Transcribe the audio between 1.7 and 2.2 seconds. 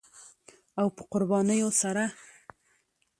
سره